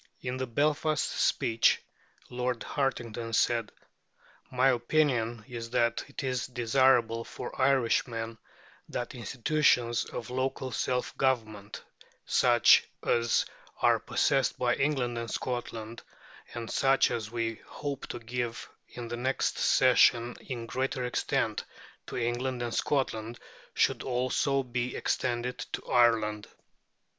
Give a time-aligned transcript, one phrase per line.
[0.21, 1.79] In the Belfast speech
[2.27, 3.71] Lord Hartington said:
[4.49, 8.39] "My opinion is that it is desirable for Irishmen
[8.89, 11.83] that institutions of local self government
[12.25, 13.45] such as
[13.83, 16.01] are possessed by England and Scotland,
[16.55, 21.63] and such as we hope to give in the next session in greater extent
[22.07, 23.37] to England and Scotland,
[23.75, 26.47] should also be extended to Ireland."